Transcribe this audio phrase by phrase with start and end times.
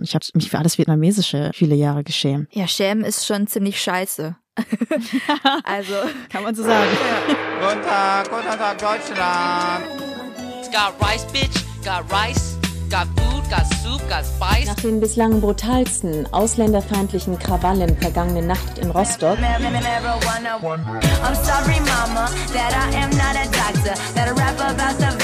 [0.00, 2.48] Ich habe mich für alles Vietnamesische viele Jahre geschämt.
[2.52, 4.36] Ja, schämen ist schon ziemlich scheiße.
[5.64, 5.94] also.
[6.28, 6.90] Kann man so sagen.
[7.60, 9.84] Guten Tag, guten Tag, Deutschland.
[10.60, 11.64] It's got rice, bitch.
[11.84, 12.56] Got rice.
[12.90, 13.34] Got food.
[13.50, 14.00] Got soup.
[14.08, 14.66] Got spice.
[14.66, 22.94] Nach den bislang brutalsten ausländerfeindlichen Krawallen vergangene Nacht in Rostock I'm sorry, mama, that I
[22.96, 23.94] am not a doctor.
[24.14, 25.23] That I rap about the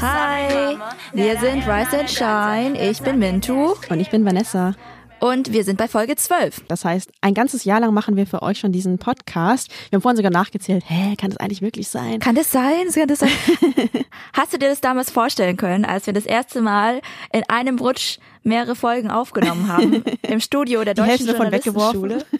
[0.00, 0.76] Hi,
[1.12, 2.90] wir sind Rise and Shine.
[2.90, 4.74] Ich bin Mintu Und ich bin Vanessa.
[5.20, 6.64] und wir sind bei Folge 12.
[6.68, 9.70] Das heißt, ein ganzes Jahr lang machen wir für euch schon diesen Podcast.
[9.90, 12.18] Wir haben vorhin sogar nachgezählt, hä, kann das eigentlich wirklich sein?
[12.20, 12.88] Kann das sein?
[12.94, 13.30] Kann das sein?
[14.34, 17.00] Hast du dir das damals vorstellen können, als wir das erste Mal
[17.32, 22.24] in einem Rutsch mehrere Folgen aufgenommen haben im Studio der Die Deutschen Hälfte davon Journalistenschule?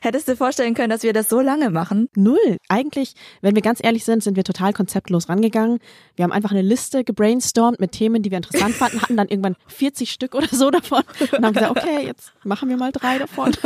[0.00, 2.08] Hättest du dir vorstellen können, dass wir das so lange machen?
[2.16, 2.56] Null.
[2.68, 5.78] Eigentlich, wenn wir ganz ehrlich sind, sind wir total konzeptlos rangegangen.
[6.16, 9.56] Wir haben einfach eine Liste gebrainstormt mit Themen, die wir interessant fanden, hatten dann irgendwann
[9.66, 13.52] 40 Stück oder so davon und haben gesagt, okay, jetzt machen wir mal drei davon.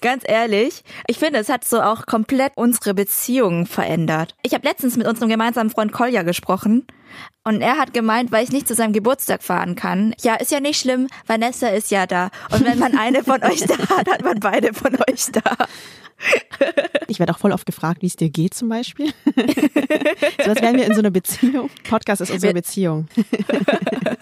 [0.00, 4.36] Ganz ehrlich, ich finde, es hat so auch komplett unsere Beziehung verändert.
[4.42, 6.86] Ich habe letztens mit unserem gemeinsamen Freund Kolja gesprochen
[7.42, 10.14] und er hat gemeint, weil ich nicht zu seinem Geburtstag fahren kann.
[10.20, 12.30] Ja, ist ja nicht schlimm, Vanessa ist ja da.
[12.52, 15.56] Und wenn man eine von euch da hat, hat man beide von euch da.
[17.06, 19.12] Ich werde auch voll oft gefragt, wie es dir geht zum Beispiel.
[20.44, 21.70] so als wären wir in so einer Beziehung.
[21.88, 23.06] Podcast ist unsere Beziehung.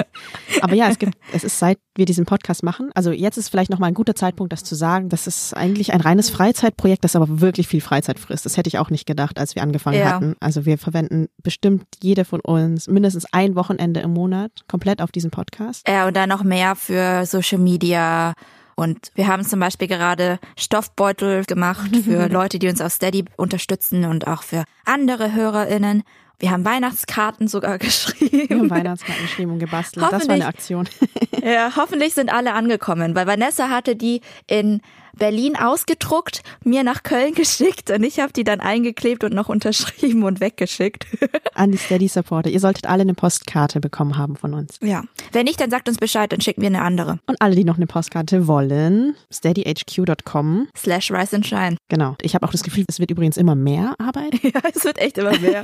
[0.60, 2.90] Aber ja, es gibt, es ist seit wir diesen Podcast machen.
[2.94, 5.08] Also jetzt ist vielleicht nochmal ein guter Zeitpunkt, das zu sagen.
[5.08, 8.44] Das ist eigentlich ein reines Freizeitprojekt, das aber wirklich viel Freizeit frisst.
[8.44, 10.12] Das hätte ich auch nicht gedacht, als wir angefangen Ja.
[10.14, 10.36] hatten.
[10.40, 15.30] Also wir verwenden bestimmt jede von uns mindestens ein Wochenende im Monat komplett auf diesen
[15.30, 15.88] Podcast.
[15.88, 18.34] Ja, und dann noch mehr für Social Media.
[18.78, 24.04] Und wir haben zum Beispiel gerade Stoffbeutel gemacht für Leute, die uns auf Steady unterstützen
[24.04, 26.02] und auch für andere HörerInnen.
[26.38, 28.70] Wir haben Weihnachtskarten sogar Wir haben geschrieben.
[28.70, 30.06] Weihnachtskarten geschrieben und gebastelt.
[30.10, 30.88] Das war eine Aktion.
[31.42, 34.80] Ja, hoffentlich sind alle angekommen, weil Vanessa hatte die in
[35.16, 40.22] Berlin ausgedruckt, mir nach Köln geschickt und ich habe die dann eingeklebt und noch unterschrieben
[40.24, 41.06] und weggeschickt.
[41.54, 42.50] An die Steady Supporter.
[42.50, 44.78] Ihr solltet alle eine Postkarte bekommen haben von uns.
[44.82, 45.04] Ja.
[45.32, 47.18] Wenn nicht, dann sagt uns Bescheid, dann schicken wir eine andere.
[47.26, 50.68] Und alle, die noch eine Postkarte wollen, steadyhq.com.
[50.76, 51.76] Slash Rise and Shine.
[51.88, 52.16] Genau.
[52.22, 54.34] Ich habe auch das Gefühl, es wird übrigens immer mehr Arbeit.
[54.46, 55.60] Ja, es wird echt immer mehr.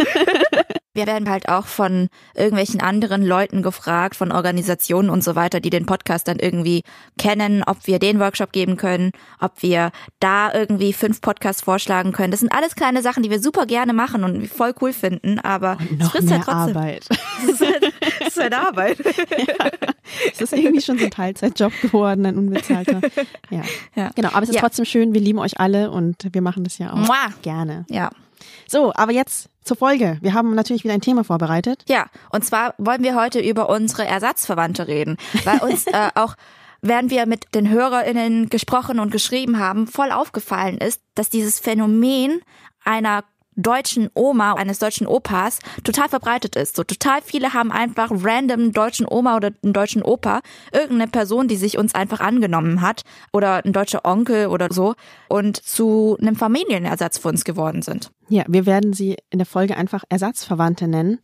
[0.95, 5.71] Wir werden halt auch von irgendwelchen anderen Leuten gefragt, von Organisationen und so weiter, die
[5.71, 6.83] den Podcast dann irgendwie
[7.17, 12.31] kennen, ob wir den Workshop geben können, ob wir da irgendwie fünf Podcasts vorschlagen können.
[12.31, 15.77] Das sind alles kleine Sachen, die wir super gerne machen und voll cool finden, aber
[15.81, 16.77] es Noch frisst mehr halt trotzdem.
[16.77, 17.09] Arbeit.
[17.43, 18.99] Es ist halt, es ist halt Arbeit.
[20.33, 23.01] Es ist irgendwie schon so ein Teilzeitjob geworden, ein unbezahlter.
[23.51, 23.63] Ja.
[23.95, 24.11] Ja.
[24.15, 24.29] Genau.
[24.31, 24.61] Aber es ist Ja.
[24.61, 25.13] trotzdem schön.
[25.15, 27.29] Wir lieben euch alle und wir machen das ja auch Mua.
[27.43, 27.85] gerne.
[27.89, 28.11] Ja.
[28.69, 30.19] So, aber jetzt zur Folge.
[30.21, 31.85] Wir haben natürlich wieder ein Thema vorbereitet.
[31.89, 36.35] Ja, und zwar wollen wir heute über unsere Ersatzverwandte reden, weil uns äh, auch
[36.83, 42.41] während wir mit den HörerInnen gesprochen und geschrieben haben, voll aufgefallen ist, dass dieses Phänomen
[42.85, 46.77] einer deutschen Oma, eines deutschen Opas total verbreitet ist.
[46.77, 50.41] So total viele haben einfach random einen deutschen Oma oder einen deutschen Opa,
[50.73, 54.95] irgendeine Person, die sich uns einfach angenommen hat oder ein deutscher Onkel oder so
[55.29, 58.11] und zu einem Familienersatz für uns geworden sind.
[58.29, 61.19] Ja, wir werden sie in der Folge einfach Ersatzverwandte nennen.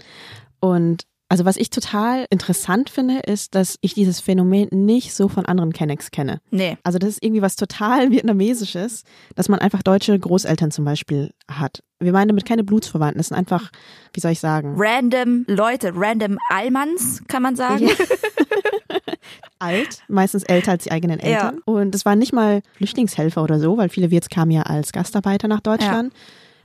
[0.61, 5.45] Und also was ich total interessant finde, ist, dass ich dieses Phänomen nicht so von
[5.45, 6.41] anderen Kennex kenne.
[6.51, 6.79] Nee.
[6.83, 11.83] Also das ist irgendwie was total Vietnamesisches, dass man einfach deutsche Großeltern zum Beispiel hat.
[12.01, 13.71] Wir meinen damit keine Blutsverwandten, das sind einfach,
[14.13, 17.91] wie soll ich sagen, Random Leute, random Allmanns, kann man sagen.
[19.59, 21.61] alt, meistens älter als die eigenen Eltern.
[21.65, 25.49] Und es waren nicht mal Flüchtlingshelfer oder so, weil viele Wirts kamen ja als Gastarbeiter
[25.49, 26.13] nach Deutschland.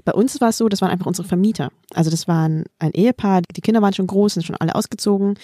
[0.06, 1.70] Bei uns war es so, das waren einfach unsere Vermieter.
[1.94, 5.36] Also das waren ein Ehepaar, die Kinder waren schon groß, sind schon alle ausgezogen.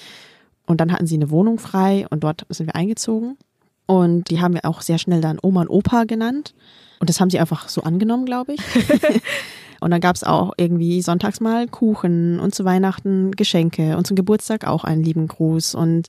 [0.65, 3.37] Und dann hatten sie eine Wohnung frei und dort sind wir eingezogen.
[3.85, 6.53] Und die haben wir auch sehr schnell dann Oma und Opa genannt.
[6.99, 8.59] Und das haben sie einfach so angenommen, glaube ich.
[9.79, 14.15] und dann gab es auch irgendwie sonntags mal Kuchen und zu Weihnachten Geschenke und zum
[14.15, 15.73] Geburtstag auch einen lieben Gruß.
[15.73, 16.07] Und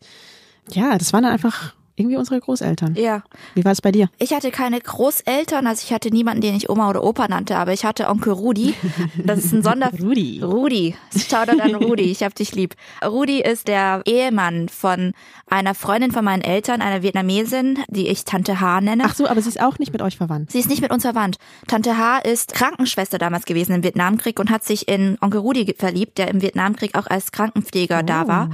[0.73, 2.95] ja, das waren dann einfach irgendwie unsere Großeltern.
[2.97, 3.23] Ja.
[3.55, 4.09] Wie war es bei dir?
[4.19, 7.73] Ich hatte keine Großeltern, also ich hatte niemanden, den ich Oma oder Opa nannte, aber
[7.73, 8.75] ich hatte Onkel Rudi.
[9.17, 9.91] Das ist ein Sonder...
[10.01, 10.41] Rudi.
[10.43, 10.97] Rudi.
[11.17, 12.75] Shoutout an Rudi, ich hab dich lieb.
[13.05, 15.13] Rudi ist der Ehemann von
[15.49, 19.03] einer Freundin von meinen Eltern, einer Vietnamesin, die ich Tante H nenne.
[19.07, 20.53] Ach so, aber sie ist auch nicht mit euch verwandt.
[20.53, 21.37] Sie ist nicht mit uns verwandt.
[21.67, 26.19] Tante H ist Krankenschwester damals gewesen im Vietnamkrieg und hat sich in Onkel Rudi verliebt,
[26.19, 28.51] der im Vietnamkrieg auch als Krankenpfleger da war.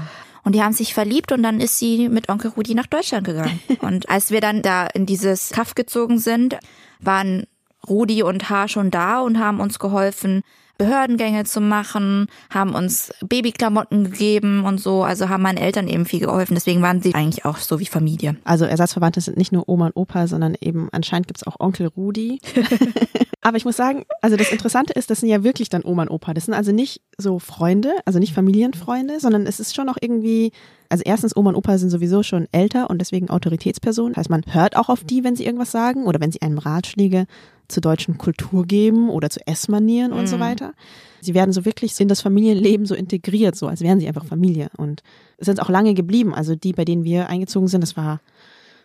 [0.46, 3.58] Und die haben sich verliebt und dann ist sie mit Onkel Rudi nach Deutschland gegangen.
[3.80, 6.56] Und als wir dann da in dieses Kaff gezogen sind,
[7.00, 7.48] waren
[7.88, 10.44] Rudi und H schon da und haben uns geholfen,
[10.78, 15.02] Behördengänge zu machen, haben uns Babyklamotten gegeben und so.
[15.02, 16.54] Also haben meinen Eltern eben viel geholfen.
[16.54, 18.36] Deswegen waren sie eigentlich auch so wie Familie.
[18.44, 22.40] Also Ersatzverwandte sind nicht nur Oma und Opa, sondern eben anscheinend gibt's auch Onkel Rudi.
[23.46, 26.10] Aber ich muss sagen, also das Interessante ist, das sind ja wirklich dann Oma und
[26.10, 26.34] Opa.
[26.34, 30.50] Das sind also nicht so Freunde, also nicht Familienfreunde, sondern es ist schon auch irgendwie,
[30.88, 34.14] also erstens Oma und Opa sind sowieso schon älter und deswegen Autoritätspersonen.
[34.14, 36.58] Das heißt, man hört auch auf die, wenn sie irgendwas sagen oder wenn sie einem
[36.58, 37.26] Ratschläge
[37.68, 40.72] zur deutschen Kultur geben oder zu Essmanieren und so weiter.
[41.20, 44.68] Sie werden so wirklich in das Familienleben so integriert, so als wären sie einfach Familie
[44.76, 45.02] und
[45.38, 46.34] sind auch lange geblieben.
[46.34, 48.20] Also die, bei denen wir eingezogen sind, das war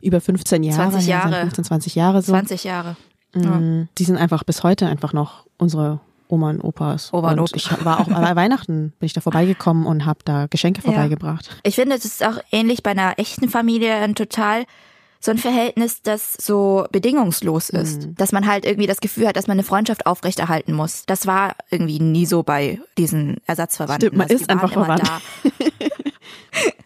[0.01, 1.41] über 15 Jahre, 20 ja, Jahre.
[1.41, 2.31] 15, 20 Jahre so.
[2.31, 2.95] 20 Jahre.
[3.33, 7.13] Mm, Die sind einfach bis heute einfach noch unsere Oma und Opas.
[7.13, 7.55] Oma und und Opa.
[7.55, 11.49] ich war auch bei Weihnachten bin ich da vorbeigekommen und habe da Geschenke vorbeigebracht.
[11.63, 14.65] Ich finde, es ist auch ähnlich bei einer echten Familie ein total
[15.23, 18.07] so ein Verhältnis, das so bedingungslos ist.
[18.07, 18.15] Mhm.
[18.15, 21.03] Dass man halt irgendwie das Gefühl hat, dass man eine Freundschaft aufrechterhalten muss.
[21.05, 24.07] Das war irgendwie nie so bei diesen Ersatzverwandten.
[24.07, 25.07] Stimmt, man Also ist einfach verwandt.
[25.07, 25.21] Da.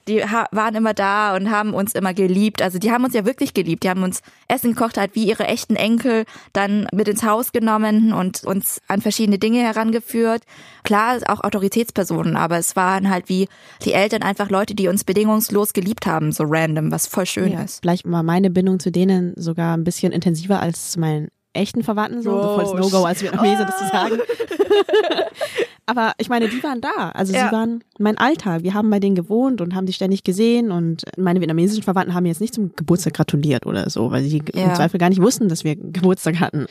[0.07, 2.62] Die waren immer da und haben uns immer geliebt.
[2.62, 3.83] Also die haben uns ja wirklich geliebt.
[3.83, 8.13] Die haben uns Essen gekocht, halt wie ihre echten Enkel, dann mit ins Haus genommen
[8.13, 10.44] und uns an verschiedene Dinge herangeführt.
[10.83, 13.47] Klar, auch Autoritätspersonen, aber es waren halt wie
[13.83, 17.63] die Eltern einfach Leute, die uns bedingungslos geliebt haben, so random, was voll schön Ja,
[17.63, 17.79] ist.
[17.81, 22.21] vielleicht war meine Bindung zu denen sogar ein bisschen intensiver als zu meinen echten Verwandten
[22.21, 22.31] so.
[22.31, 24.17] Oh, Voll No-Go als Vietnamese, das zu sagen.
[25.87, 27.09] Aber ich meine, die waren da.
[27.13, 27.47] Also Ja.
[27.47, 28.63] sie waren mein Alltag.
[28.63, 32.23] Wir haben bei denen gewohnt und haben die ständig gesehen und meine vietnamesischen Verwandten haben
[32.23, 34.65] mir jetzt nicht zum Geburtstag gratuliert oder so, weil sie Ja.
[34.69, 36.65] im Zweifel gar nicht wussten, dass wir Geburtstag hatten.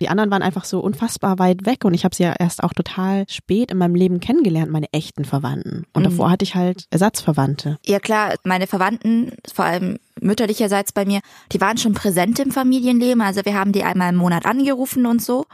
[0.00, 2.72] Die anderen waren einfach so unfassbar weit weg und ich habe sie ja erst auch
[2.72, 5.84] total spät in meinem Leben kennengelernt, meine echten Verwandten.
[5.92, 6.10] Und Mhm.
[6.10, 7.78] davor hatte ich halt Ersatzverwandte.
[7.86, 11.20] Ja klar, meine Verwandten, vor allem mütterlicherseits bei mir,
[11.52, 13.20] die waren schon präsent im Familienleben.
[13.20, 15.46] Also wir haben die einmal im Monat angerufen und so.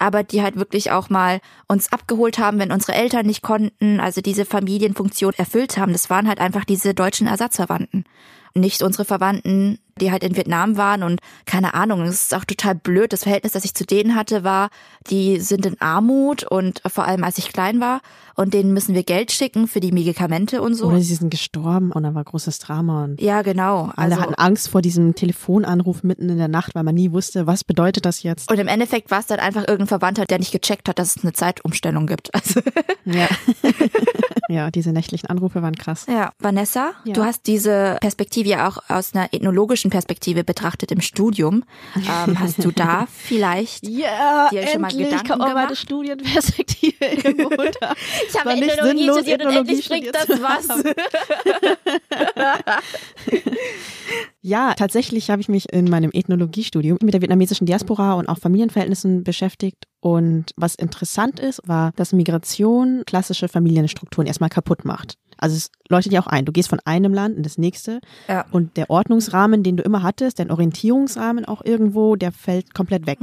[0.00, 4.20] Aber die halt wirklich auch mal uns abgeholt haben, wenn unsere Eltern nicht konnten, also
[4.20, 5.90] diese Familienfunktion erfüllt haben.
[5.92, 8.04] Das waren halt einfach diese deutschen Ersatzverwandten.
[8.54, 12.74] Nicht unsere Verwandten, die halt in Vietnam waren und keine Ahnung, es ist auch total
[12.74, 13.12] blöd.
[13.12, 14.70] Das Verhältnis, das ich zu denen hatte, war,
[15.10, 18.00] die sind in Armut und vor allem als ich klein war
[18.34, 20.86] und denen müssen wir Geld schicken für die Medikamente und so.
[20.86, 23.90] Oder sie sind gestorben und da war großes Drama und Ja, genau.
[23.96, 27.46] alle Also, hatten Angst vor diesem Telefonanruf mitten in der Nacht, weil man nie wusste,
[27.46, 28.50] was bedeutet das jetzt.
[28.50, 31.22] und im Endeffekt war es dann einfach irgendein Verwandter, der nicht gecheckt hat, dass es
[31.24, 32.30] eine Zeitumstellung gibt.
[32.38, 32.60] Also,
[33.04, 33.26] Ja.
[34.48, 36.06] ja, diese nächtlichen Anrufe waren krass.
[36.08, 37.14] ja, Vanessa, Ja.
[37.14, 41.64] du hast diese Perspektive ja auch aus einer ethnologischen Perspektive betrachtet im Studium.
[41.96, 43.86] Ähm, hast du da vielleicht?
[43.86, 45.78] Ja, Dir schon mal endlich Gedanken kommt mal meine gemacht?
[45.78, 47.94] Studienperspektive irgendwo unter.
[48.28, 50.68] Ich habe Ethnologie sinnlos, studiert und Ethnologie endlich bringt das was.
[54.40, 59.24] Ja, tatsächlich habe ich mich in meinem Ethnologiestudium mit der vietnamesischen Diaspora und auch Familienverhältnissen
[59.24, 59.84] beschäftigt.
[60.00, 65.14] Und was interessant ist, war, dass Migration klassische Familienstrukturen erstmal kaputt macht.
[65.38, 66.44] Also es leuchtet ja auch ein.
[66.44, 68.44] Du gehst von einem Land in das nächste Ja.
[68.52, 73.18] und der Ordnungsrahmen, den du immer hattest, dein Orientierungsrahmen auch irgendwo, der fällt komplett weg.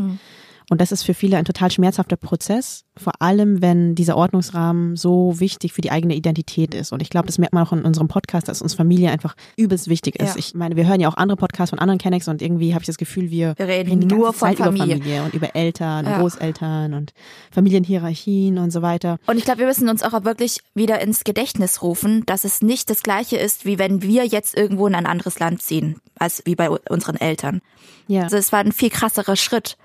[0.70, 5.40] Und das ist für viele ein total schmerzhafter Prozess, vor allem wenn dieser Ordnungsrahmen so
[5.40, 6.92] wichtig für die eigene Identität ist.
[6.92, 9.90] Und ich glaube, das merkt man auch in unserem Podcast, dass uns Familie einfach übelst
[9.90, 10.30] wichtig ist.
[10.30, 10.36] Ja.
[10.38, 12.88] Ich meine, wir hören ja auch andere Podcasts von anderen Kennex und irgendwie habe ich
[12.88, 14.98] das Gefühl, wir, Wir reden die nur von Familie.
[14.98, 16.20] Familie und über Eltern, Ja.
[16.20, 17.14] Großeltern und
[17.52, 19.18] Familienhierarchien und so weiter.
[19.28, 22.90] Und ich glaube, wir müssen uns auch wirklich wieder ins Gedächtnis rufen, dass es nicht
[22.90, 26.56] das Gleiche ist, wie wenn wir jetzt irgendwo in ein anderes Land ziehen, als wie
[26.56, 27.62] bei unseren Eltern.
[28.08, 28.24] Ja.
[28.24, 29.78] Also es war ein viel krasserer Schritt.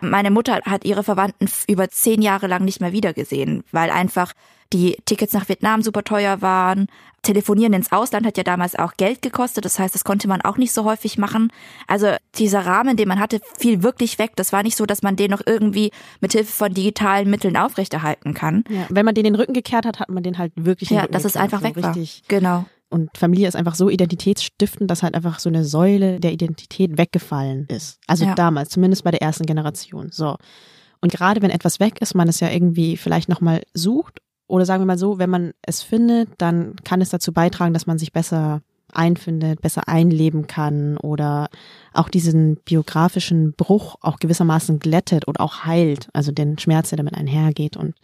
[0.00, 4.32] Meine Mutter hat ihre Verwandten über zehn Jahre lang nicht mehr wiedergesehen, weil einfach
[4.72, 6.88] die Tickets nach Vietnam super teuer waren.
[7.22, 10.58] Telefonieren ins Ausland hat ja damals auch Geld gekostet, das heißt, das konnte man auch
[10.58, 11.52] nicht so häufig machen.
[11.88, 14.32] Also dieser Rahmen, den man hatte, fiel wirklich weg.
[14.36, 18.34] Das war nicht so, dass man den noch irgendwie mit Hilfe von digitalen Mitteln aufrechterhalten
[18.34, 18.64] kann.
[18.68, 18.86] ja.
[18.88, 21.36] Wenn man den den Rücken gekehrt hat, hat man den halt wirklich Ja, dass es
[21.36, 21.94] einfach weg war.
[21.96, 22.22] richtig.
[22.28, 22.66] Genau.
[22.96, 27.66] Und Familie ist einfach so identitätsstiftend, dass halt einfach so eine Säule der Identität weggefallen
[27.68, 27.98] ist.
[28.06, 28.34] Also Ja.
[28.34, 30.08] damals, zumindest bei der ersten Generation.
[30.10, 30.36] So.
[31.02, 34.20] Und gerade wenn etwas weg ist, man es ja irgendwie vielleicht nochmal sucht.
[34.48, 37.86] Oder sagen wir mal so, wenn man es findet, dann kann es dazu beitragen, dass
[37.86, 38.62] man sich besser
[38.92, 41.48] einfindet, besser einleben kann oder
[41.92, 47.14] auch diesen biografischen Bruch auch gewissermaßen glättet oder auch heilt, also den Schmerz, der damit
[47.14, 47.76] einhergeht.
[47.76, 47.94] Und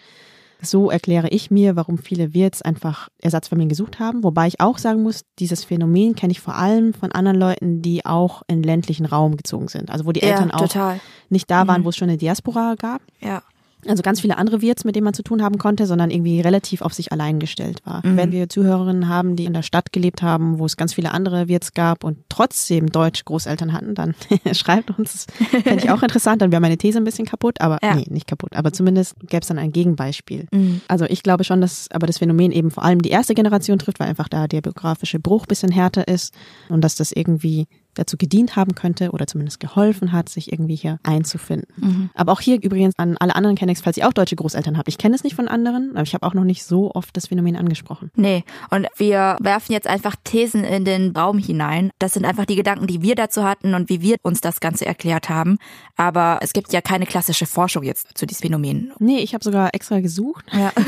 [0.62, 4.22] so erkläre ich mir, warum viele Wirts einfach Ersatzfamilien gesucht haben.
[4.22, 8.06] Wobei ich auch sagen muss, dieses Phänomen kenne ich vor allem von anderen Leuten, die
[8.06, 9.90] auch in ländlichen Raum gezogen sind.
[9.90, 11.00] Also wo die Eltern ja, auch total.
[11.28, 13.02] nicht da waren, wo es schon eine Diaspora gab.
[13.20, 13.42] Ja.
[13.86, 16.82] Also ganz viele andere Wirts, mit denen man zu tun haben konnte, sondern irgendwie relativ
[16.82, 18.00] auf sich allein gestellt war.
[18.04, 21.48] Wenn wir Zuhörerinnen haben, die in der Stadt gelebt haben, wo es ganz viele andere
[21.48, 24.14] Wirts gab und trotzdem Deutsch Großeltern hatten, dann
[24.52, 25.26] schreibt uns.
[25.52, 27.94] Das fände ich auch interessant, dann wäre meine These ein bisschen kaputt, aber Ja.
[27.96, 28.54] nee, nicht kaputt.
[28.54, 30.46] Aber zumindest gäbe es dann ein Gegenbeispiel.
[30.88, 33.98] Also ich glaube schon, dass aber das Phänomen eben vor allem die erste Generation trifft,
[34.00, 36.32] weil einfach da der biografische Bruch bisschen härter ist
[36.68, 40.98] und dass das irgendwie dazu gedient haben könnte oder zumindest geholfen hat, sich irgendwie hier
[41.02, 42.10] einzufinden.
[42.14, 44.88] Aber auch hier übrigens an alle anderen Kennex, falls ihr auch deutsche Großeltern habt.
[44.88, 47.28] Ich kenne es nicht von anderen, aber ich habe auch noch nicht so oft das
[47.28, 48.10] Phänomen angesprochen.
[48.16, 51.90] Nee, und wir werfen jetzt einfach Thesen in den Raum hinein.
[51.98, 54.86] Das sind einfach die Gedanken, die wir dazu hatten und wie wir uns das Ganze
[54.86, 55.58] erklärt haben.
[55.96, 58.92] Aber es gibt ja keine klassische Forschung jetzt zu diesem Phänomen.
[58.98, 60.44] Nee, ich habe sogar extra gesucht.
[60.52, 60.72] Ja.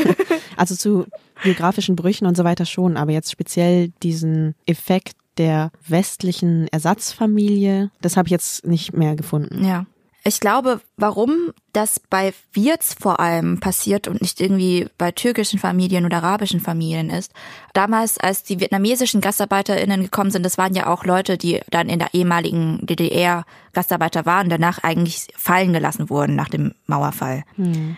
[0.56, 1.06] Also zu
[1.42, 8.16] biografischen Brüchen und so weiter schon, aber jetzt speziell diesen Effekt der westlichen Ersatzfamilie, das
[8.16, 9.64] habe ich jetzt nicht mehr gefunden.
[9.64, 9.86] Ja.
[10.26, 16.06] Ich glaube, warum das bei Wirts vor allem passiert und nicht irgendwie bei türkischen Familien
[16.06, 17.30] oder arabischen Familien ist.
[17.74, 21.98] Damals, als die vietnamesischen GastarbeiterInnen gekommen sind, das waren ja auch Leute, die dann in
[21.98, 27.44] der ehemaligen DDR Gastarbeiter waren, danach eigentlich fallen gelassen wurden nach dem Mauerfall.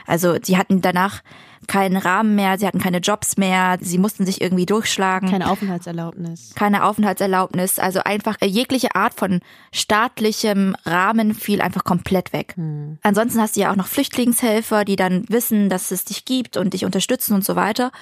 [0.06, 1.22] Also sie hatten danach
[1.66, 6.52] keinen Rahmen mehr, sie hatten keine Jobs mehr, sie mussten sich irgendwie durchschlagen Keine Aufenthaltserlaubnis.
[6.54, 9.40] keine Aufenthaltserlaubnis, also einfach jegliche Art von
[9.72, 12.54] staatlichem Rahmen fiel einfach komplett weg.
[13.02, 16.74] Ansonsten hast du ja auch noch Flüchtlingshelfer, die dann wissen, dass es dich gibt und
[16.74, 17.92] dich unterstützen und so weiter.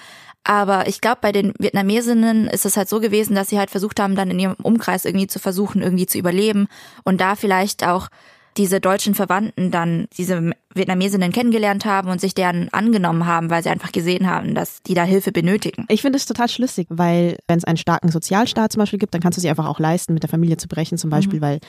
[0.44, 3.99] Aber ich glaube, bei den Vietnamesinnen ist es halt so gewesen, dass sie halt versucht
[3.99, 6.68] haben, dann in ihrem Umkreis irgendwie zu versuchen, irgendwie zu überleben
[7.02, 8.09] und da vielleicht auch
[8.56, 13.71] diese deutschen Verwandten dann diese Vietnamesinnen kennengelernt haben und sich deren angenommen haben, weil sie
[13.71, 15.87] einfach gesehen haben, dass die da Hilfe benötigen.
[15.88, 19.21] Ich finde es total schlüssig, weil wenn es einen starken Sozialstaat zum Beispiel gibt, dann
[19.21, 21.61] kannst du sie einfach auch leisten, mit der Familie zu brechen zum Beispiel, weil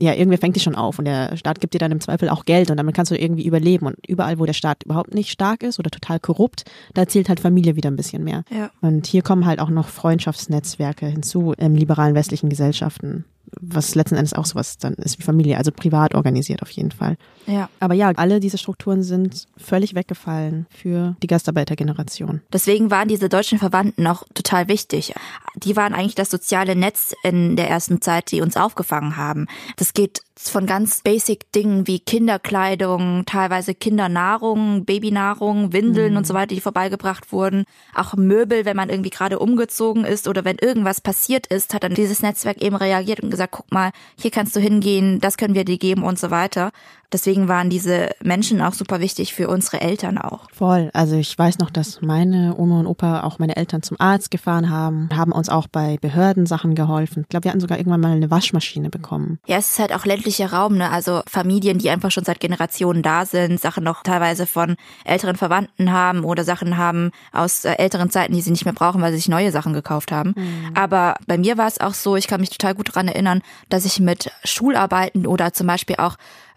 [0.00, 2.46] ja, irgendwer fängt dich schon auf und der Staat gibt dir dann im Zweifel auch
[2.46, 3.86] Geld und damit kannst du irgendwie überleben.
[3.86, 6.64] Und überall, wo der Staat überhaupt nicht stark ist oder total korrupt,
[6.94, 8.44] da zählt halt Familie wieder ein bisschen mehr.
[8.50, 8.70] Ja.
[8.80, 13.26] Und hier kommen halt auch noch Freundschaftsnetzwerke hinzu im liberalen westlichen Gesellschaften,
[13.60, 17.16] was letzten Endes auch sowas dann ist wie Familie, also privat organisiert auf jeden Fall.
[17.46, 17.68] Ja.
[17.80, 22.40] Aber ja, alle diese Strukturen sind völlig weggefallen für die Gastarbeitergeneration.
[22.52, 25.14] Deswegen waren diese deutschen Verwandten auch total wichtig.
[25.56, 29.46] Die waren eigentlich das soziale Netz in der ersten Zeit, die uns aufgefangen haben.
[29.76, 36.54] Das geht von ganz basic Dingen wie Kinderkleidung, teilweise Kindernahrung, Babynahrung, Windeln und so weiter,
[36.54, 37.64] die vorbeigebracht wurden.
[37.94, 41.94] Auch Möbel, wenn man irgendwie gerade umgezogen ist oder wenn irgendwas passiert ist, hat dann
[41.94, 45.64] dieses Netzwerk eben reagiert und gesagt, guck mal, hier kannst du hingehen, das können wir
[45.64, 46.70] dir geben und so weiter.
[47.12, 50.48] Deswegen waren diese Menschen auch super wichtig für unsere Eltern auch.
[50.52, 50.90] Voll.
[50.92, 54.70] Also ich weiß noch, dass meine Oma und Opa auch meine Eltern zum Arzt gefahren
[54.70, 57.22] haben, haben uns auch bei Behörden Sachen geholfen.
[57.22, 59.38] Ich glaube, wir hatten sogar irgendwann mal eine Waschmaschine bekommen.
[59.46, 60.90] Ja, es ist halt auch ländlicher Raum, ne?
[60.90, 65.92] Also Familien, die einfach schon seit Generationen da sind, Sachen noch teilweise von älteren Verwandten
[65.92, 69.18] haben oder Sachen haben aus äh, älteren Zeiten, die sie nicht mehr brauchen, weil sie
[69.18, 70.34] sich neue Sachen gekauft haben.
[70.74, 73.84] Aber bei mir war es auch so, ich kann mich total gut daran erinnern, dass
[73.84, 76.16] ich mit Schularbeiten oder zum Beispiel auch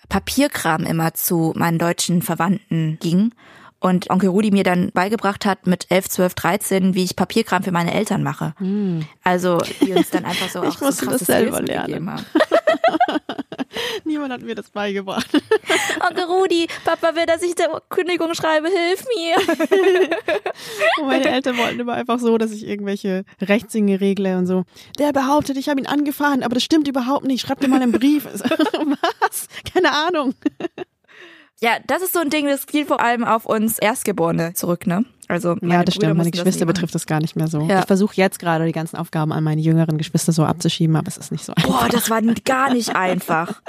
[0.10, 3.33] Papierkram immer zu meinen deutschen Verwandten ging.
[3.84, 7.74] Und Onkel Rudi mir dann beigebracht hat mit 11, 12, 13, wie ich Papierkram für
[7.74, 8.56] meine Eltern mache.
[9.24, 12.22] Also die uns dann einfach so auch so musste das selber Skills lernen.
[14.06, 15.28] Niemand hat mir das beigebracht.
[16.10, 19.36] Onkel Rudi, Papa will, dass ich der Kündigung schreibe, hilf mir.
[21.02, 24.63] Und meine Eltern wollten immer einfach so, dass ich irgendwelche Rechtsdinge regle und so.
[24.98, 27.42] Der behauptet, ich habe ihn angefahren, aber das stimmt überhaupt nicht.
[27.42, 28.25] Schreib dir mal einen Brief.
[28.25, 29.48] Was?
[29.74, 30.36] Keine Ahnung.
[31.63, 35.05] Ja, das ist so ein Ding, das geht vor allem auf uns Erstgeborene zurück, ne?
[35.29, 36.17] Also meine ja, das Brüder stimmt.
[36.17, 36.74] Meine das Geschwister machen.
[36.74, 37.62] betrifft das gar nicht mehr so.
[37.62, 37.79] Ja.
[37.79, 41.15] Ich versuche jetzt gerade die ganzen Aufgaben an meine jüngeren Geschwister so abzuschieben, aber es
[41.15, 41.70] ist nicht so einfach.
[41.70, 43.62] Boah, das war gar nicht einfach.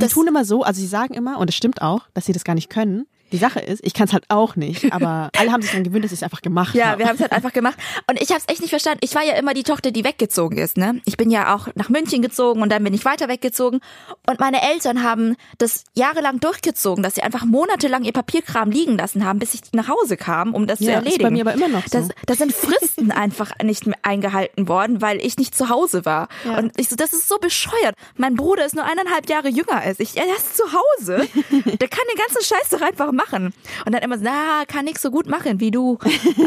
[0.00, 2.44] Die tun immer so, also sie sagen immer, und es stimmt auch, dass sie das
[2.44, 3.06] gar nicht können.
[3.34, 6.04] Die Sache ist, ich kann es halt auch nicht, aber alle haben sich dann gewöhnt,
[6.04, 7.00] dass ich es einfach gemacht Ja, habe.
[7.00, 7.76] wir haben es halt einfach gemacht.
[8.08, 9.00] Und ich habe es echt nicht verstanden.
[9.02, 10.76] Ich war ja immer die Tochter, die weggezogen ist.
[10.76, 11.00] Ne?
[11.04, 13.80] Ich bin ja auch nach München gezogen und dann bin ich weiter weggezogen.
[14.28, 19.24] Und meine Eltern haben das jahrelang durchgezogen, dass sie einfach monatelang ihr Papierkram liegen lassen
[19.24, 21.22] haben, bis ich nach Hause kam, um das zu Ja, ist erledigen.
[21.24, 21.98] bei mir aber immer noch so.
[21.98, 26.28] Das, das sind Fristen einfach nicht eingehalten worden, weil ich nicht zu Hause war.
[26.44, 26.58] Ja.
[26.58, 27.96] Und ich so, das ist so bescheuert.
[28.16, 30.16] Mein Bruder ist nur eineinhalb Jahre jünger als ich.
[30.16, 31.16] Er ist zu Hause.
[31.50, 33.23] Der kann den ganzen Scheiß doch einfach machen.
[33.32, 33.52] Und
[33.92, 35.98] dann immer so, na, kann nix so gut machen wie du.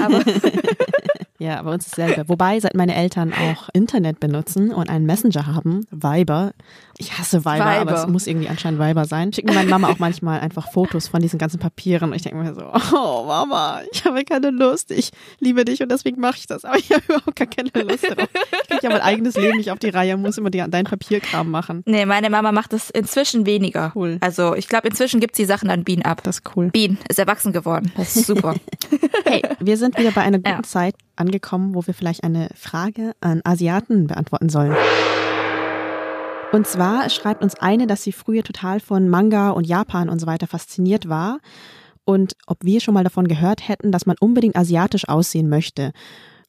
[0.04, 0.24] Aber
[1.40, 2.28] Ja, bei uns ist dasselbe.
[2.30, 6.54] Wobei, seit meine Eltern auch Internet benutzen und einen Messenger haben, Viber.
[6.98, 7.82] Ich hasse Viber, Viber.
[7.82, 9.32] aber es muss irgendwie anscheinend Viber sein.
[9.32, 12.10] Schicken meine Mama auch manchmal einfach Fotos von diesen ganzen Papieren.
[12.10, 12.64] Und ich denke mir so,
[12.96, 14.90] oh Mama, ich habe keine Lust.
[14.90, 16.66] Ich liebe dich und deswegen mache ich das.
[16.66, 18.28] Aber ich habe überhaupt gar keine Lust darauf.
[18.64, 21.52] Ich kriege ja mein eigenes Leben nicht auf die Reihe, muss immer die, dein Papierkram
[21.52, 21.84] machen.
[21.86, 23.92] Nee, meine Mama macht das inzwischen weniger.
[23.96, 24.18] Cool.
[24.22, 26.24] Also ich glaube, inzwischen gibt sie Sachen an Bean ab.
[26.24, 26.70] Das ist cool.
[26.72, 27.92] Bean ist erwachsen geworden.
[27.96, 28.56] Das ist super.
[29.26, 30.64] Hey, wir sind wieder bei einer guten Ja.
[30.64, 34.76] Zeit angekommen, wo wir vielleicht eine Frage an Asiaten beantworten sollen.
[36.52, 40.28] Und zwar schreibt uns eine, dass sie früher total von Manga und Japan und so
[40.28, 41.40] weiter fasziniert war
[42.08, 45.92] und ob wir schon mal davon gehört hätten, dass man unbedingt asiatisch aussehen möchte.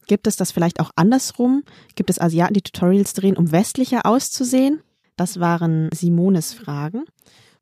[0.07, 1.65] Gibt es das vielleicht auch andersrum?
[1.97, 4.81] Gibt es Asiaten, die Tutorials drehen, um westlicher auszusehen?
[5.17, 7.07] Das waren Simones Fragen.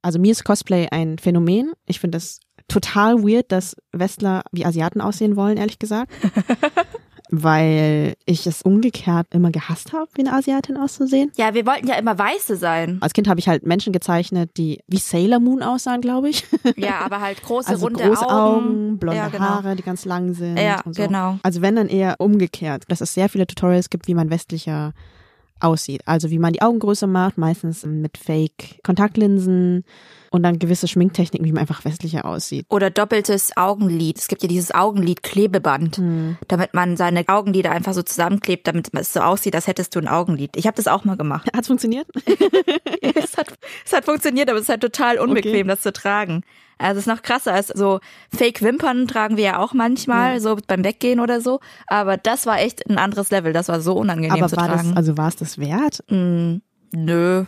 [0.03, 1.73] Also mir ist Cosplay ein Phänomen.
[1.87, 6.13] Ich finde es total weird, dass Westler wie Asiaten aussehen wollen, ehrlich gesagt.
[7.31, 11.33] Weil ich es umgekehrt immer gehasst habe, wie eine Asiatin auszusehen.
[11.37, 12.99] ja, wir wollten ja immer Weiße sein.
[13.01, 16.45] Als Kind habe ich halt Menschen gezeichnet, die wie Sailor Moon aussahen, glaube ich.
[16.77, 18.67] Ja, aber halt große, Also runde große Augen.
[18.67, 19.45] Augen, blonde ja, genau.
[19.45, 20.59] Haare, die ganz lang sind.
[20.59, 20.91] Ja, so.
[20.91, 21.39] genau.
[21.43, 24.93] Also wenn dann eher umgekehrt, dass es sehr viele Tutorials gibt, wie man westlicher
[25.61, 26.03] aussieht.
[26.07, 29.85] Also wie man die Augen größer macht, meistens mit Fake-Kontaktlinsen
[30.31, 32.67] und dann gewisse Schminktechniken, wie man einfach westlicher aussieht.
[32.69, 34.19] Oder doppeltes Augenlid.
[34.19, 36.37] Es gibt ja dieses Augenlid-Klebeband, Hm.
[36.49, 40.09] damit man seine Augenlider einfach so zusammenklebt, damit es so aussieht, als hättest du ein
[40.09, 40.57] Augenlid.
[40.57, 41.49] Ich habe das auch mal gemacht.
[41.55, 42.07] Hat's funktioniert?
[43.03, 43.53] es, hat,
[43.85, 46.43] es hat funktioniert, aber es ist halt total unbequem, das zu tragen.
[46.79, 48.01] Also es ist noch krasser als so
[48.37, 51.61] Fake-Wimpern tragen wir ja auch manchmal, so beim Weggehen oder so.
[51.87, 53.53] Aber das war echt ein anderes Level.
[53.53, 54.89] Das war so unangenehm Aber zu war tragen.
[54.91, 56.05] das, also war es das wert?
[56.93, 57.45] Nö.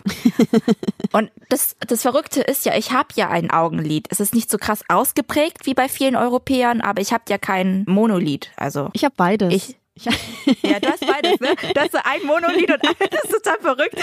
[1.11, 4.07] Und das, das Verrückte ist ja, ich habe ja ein Augenlid.
[4.11, 7.83] Es ist nicht so krass ausgeprägt wie bei vielen Europäern, aber ich habe ja kein
[7.87, 8.51] Monolid.
[8.57, 9.53] Also Ich habe beides.
[9.53, 11.55] Ich- ich, ja, du hast beides, ne?
[11.73, 13.95] Du hast so ein Monolid und das ist total verrückt.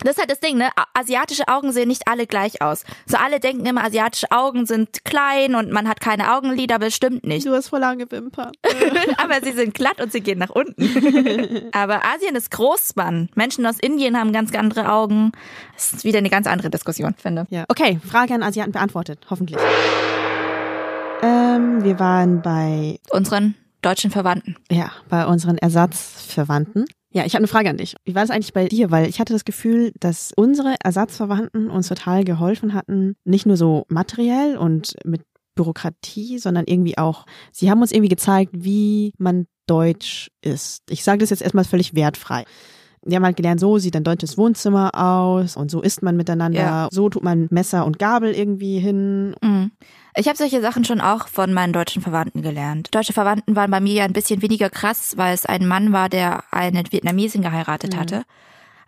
[0.00, 0.70] Das ist halt das Ding, ne?
[0.92, 2.84] Asiatische Augen sehen nicht alle gleich aus.
[3.06, 6.94] So alle denken immer, asiatische Augen sind klein und man hat keine Augenlider, aber es
[6.94, 7.46] stimmt nicht.
[7.46, 8.52] du hast voll lange Wimpern.
[9.16, 11.68] aber sie sind glatt und sie gehen nach unten.
[11.72, 13.28] aber Asien ist groß, Mann.
[13.34, 15.32] Menschen aus Indien haben ganz andere Augen.
[15.74, 17.46] Das ist wieder eine ganz andere Diskussion, finde.
[17.50, 17.64] Ja.
[17.68, 19.60] Okay, Frage an Asiaten beantwortet, hoffentlich.
[21.22, 24.56] Ähm, wir waren bei, Unseren deutschen Verwandten.
[24.70, 26.86] ja, bei unseren Ersatzverwandten.
[27.10, 27.94] Ja, ich habe eine Frage an dich.
[28.04, 28.90] Wie war das eigentlich bei dir?
[28.90, 33.84] Weil ich hatte das Gefühl, dass unsere Ersatzverwandten uns total geholfen hatten, nicht nur so
[33.88, 35.22] materiell und mit
[35.54, 40.82] Bürokratie, sondern irgendwie auch, sie haben uns irgendwie gezeigt, wie man deutsch ist.
[40.90, 42.44] Ich sage das jetzt erstmal völlig wertfrei.
[43.06, 46.60] Die haben halt gelernt, so sieht ein deutsches Wohnzimmer aus und so isst man miteinander.
[46.60, 46.88] Ja.
[46.90, 49.34] So tut man Messer und Gabel irgendwie hin.
[49.42, 49.72] Mhm.
[50.16, 52.94] Ich habe solche Sachen schon auch von meinen deutschen Verwandten gelernt.
[52.94, 56.08] Deutsche Verwandten waren bei mir ja ein bisschen weniger krass, weil es ein Mann war,
[56.08, 58.24] der eine Vietnamesin geheiratet hatte.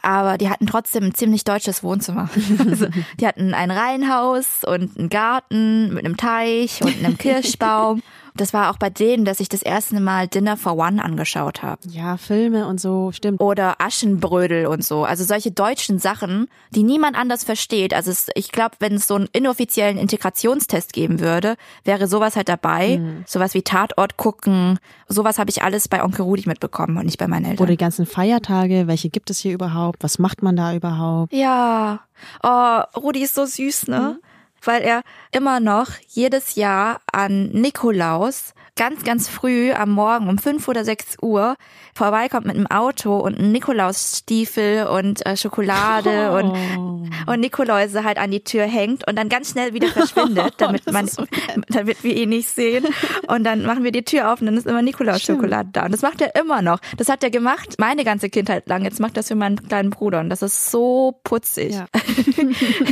[0.02, 2.30] Aber die hatten trotzdem ein ziemlich deutsches Wohnzimmer.
[2.70, 2.86] Also,
[3.18, 8.02] die hatten ein Reihenhaus und einen Garten mit einem Teich und einem Kirschbaum.
[8.36, 11.80] Das war auch bei denen, dass ich das erste Mal Dinner for One angeschaut habe.
[11.88, 13.40] Ja, Filme und so, stimmt.
[13.40, 15.04] Oder Aschenbrödel und so.
[15.04, 17.94] Also solche deutschen Sachen, die niemand anders versteht.
[17.94, 22.48] Also es, ich glaube, wenn es so einen inoffiziellen Integrationstest geben würde, wäre sowas halt
[22.48, 23.00] dabei.
[23.26, 24.78] Sowas wie Tatort gucken.
[25.08, 27.62] Sowas habe ich alles bei Onkel Rudi mitbekommen und nicht bei meinen Eltern.
[27.64, 30.02] Oder die ganzen Feiertage, welche gibt es hier überhaupt?
[30.02, 31.32] Was macht man da überhaupt?
[31.32, 32.00] Ja.
[32.42, 34.18] Oh, Rudi ist so süß, ne?
[34.66, 35.02] Weil er
[35.32, 41.16] immer noch jedes Jahr an Nikolaus ganz, ganz früh am Morgen um fünf oder sechs
[41.20, 41.56] Uhr
[41.94, 46.36] vorbeikommt mit einem Auto und einem Nikolausstiefel und äh, Schokolade Oh.
[46.36, 50.86] und, und Nikoläuse halt an die Tür hängt und dann ganz schnell wieder verschwindet, damit
[50.86, 51.24] Das man, so
[51.68, 52.84] damit wir ihn nicht sehen.
[53.28, 55.86] Und dann machen wir die Tür auf und dann ist immer Nikolaus-Schokolade da.
[55.86, 56.78] Und das macht er immer noch.
[56.96, 58.84] Das hat er gemacht, meine ganze Kindheit lang.
[58.84, 61.74] Jetzt macht er das für meinen kleinen Bruder und das ist so putzig.
[61.74, 61.86] Ja.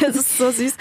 [0.01, 0.77] das ist so süß.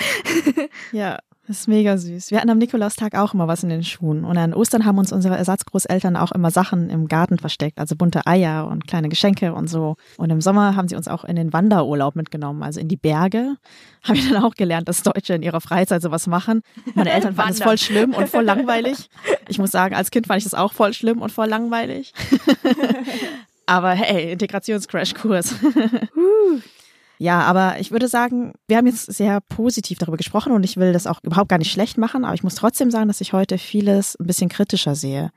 [0.91, 2.31] Ja, das ist mega süß.
[2.31, 4.23] Wir hatten am Nikolaustag auch immer was in den Schuhen.
[4.23, 8.25] Und an Ostern haben uns unsere Ersatzgroßeltern auch immer Sachen im Garten versteckt, also bunte
[8.25, 9.97] Eier und kleine Geschenke und so.
[10.15, 13.57] Und im Sommer haben sie uns auch in den Wanderurlaub mitgenommen, also in die Berge.
[14.03, 16.61] Haben wir dann auch gelernt, dass Deutsche in ihrer Freizeit sowas machen.
[16.93, 19.09] Meine Eltern fanden es voll schlimm und voll langweilig.
[19.47, 22.13] Ich muss sagen, als Kind fand ich das auch voll schlimm und voll langweilig.
[23.65, 25.55] Aber hey, Integrationscrashkurs.
[27.23, 30.91] Ja, aber ich würde sagen, wir haben jetzt sehr positiv darüber gesprochen und ich will
[30.91, 33.57] das auch überhaupt gar nicht schlecht machen, aber ich muss trotzdem sagen, dass ich heute
[33.57, 35.29] vieles ein bisschen kritischer sehe.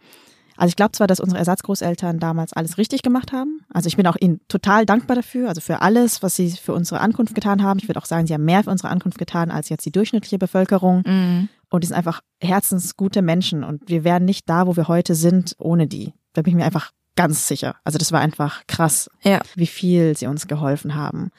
[0.56, 3.60] Also ich glaube zwar, dass unsere Ersatzgroßeltern damals alles richtig gemacht haben.
[3.72, 7.00] Also ich bin auch ihnen total dankbar dafür, also für alles, was sie für unsere
[7.00, 7.78] Ankunft getan haben.
[7.78, 10.38] Ich würde auch sagen, sie haben mehr für unsere Ankunft getan als jetzt die durchschnittliche
[10.38, 11.02] Bevölkerung.
[11.04, 15.14] Und und die sind einfach herzensgute Menschen und wir wären nicht da, wo wir heute
[15.14, 16.14] sind, ohne die.
[16.32, 17.76] Da bin ich mir einfach ganz sicher.
[17.84, 19.40] Also das war einfach krass, Ja.
[19.56, 21.30] wie viel sie uns geholfen haben.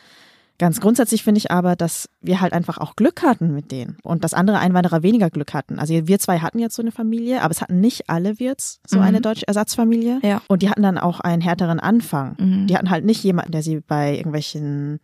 [0.59, 4.23] Ganz grundsätzlich finde ich aber, dass wir halt einfach auch Glück hatten mit denen und
[4.23, 5.77] dass andere Einwanderer weniger Glück hatten.
[5.77, 8.97] Also wir zwei hatten jetzt so eine Familie, aber es hatten nicht alle Wirts so
[8.97, 9.03] Mhm.
[9.03, 10.19] eine deutsche Ersatzfamilie.
[10.23, 10.41] Ja.
[10.47, 12.35] Und die hatten dann auch einen härteren Anfang.
[12.39, 12.67] Mhm.
[12.67, 14.99] Die hatten halt nicht jemanden, der sie bei irgendwelchen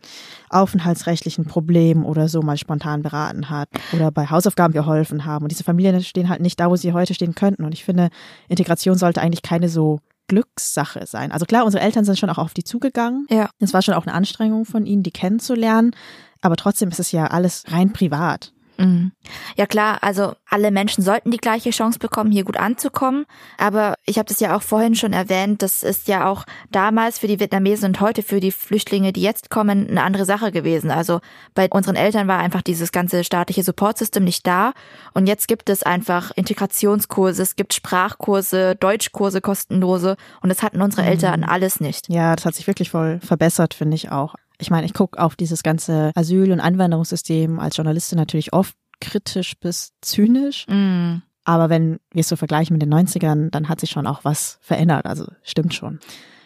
[0.50, 5.44] aufenthaltsrechtlichen Problemen oder so mal spontan beraten hat oder bei Hausaufgaben geholfen haben.
[5.44, 7.64] Und diese Familien stehen halt nicht da, wo sie heute stehen könnten.
[7.64, 8.08] Und ich finde,
[8.48, 11.32] Integration sollte eigentlich keine so Glückssache sein.
[11.32, 13.26] Also klar, unsere Eltern sind schon auch auf die zugegangen.
[13.30, 13.50] Ja.
[13.58, 15.92] Es war schon auch eine Anstrengung von ihnen, die kennenzulernen.
[16.40, 18.53] Aber trotzdem ist es ja alles rein privat.
[18.76, 19.12] Mhm.
[19.56, 23.24] Ja klar, also alle Menschen sollten die gleiche Chance bekommen, hier gut anzukommen.
[23.58, 27.26] Aber ich habe das ja auch vorhin schon erwähnt, das ist ja auch damals für
[27.26, 30.90] die Vietnamesen und heute für die Flüchtlinge, die jetzt kommen, eine andere Sache gewesen.
[30.90, 31.20] Also
[31.54, 34.72] bei unseren Eltern war einfach dieses ganze staatliche Supportsystem nicht da.
[35.12, 40.16] Und jetzt gibt es einfach Integrationskurse, es gibt Sprachkurse, Deutschkurse kostenlose.
[40.42, 42.08] Und das hatten unsere Eltern alles nicht.
[42.08, 44.34] Ja, das hat sich wirklich voll verbessert, finde ich auch.
[44.58, 49.54] Ich meine, ich gucke auf dieses ganze Asyl- und Einwanderungssystem als Journalistin natürlich oft kritisch
[49.58, 50.66] bis zynisch.
[50.68, 51.22] Mhm.
[51.44, 54.58] Aber wenn wir es so vergleichen mit den 90ern, dann hat sich schon auch was
[54.62, 55.04] verändert.
[55.06, 55.98] Also stimmt schon.